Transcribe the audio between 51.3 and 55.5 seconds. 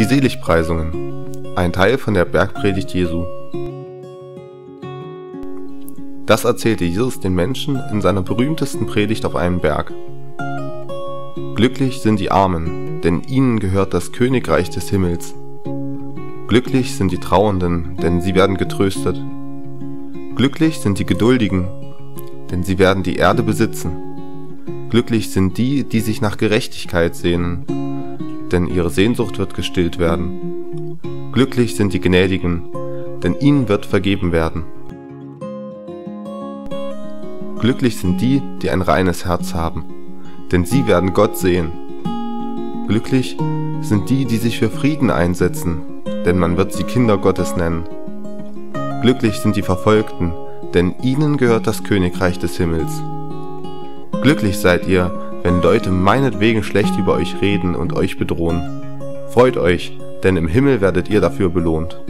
gehört das Königreich des Himmels. Glücklich seid ihr,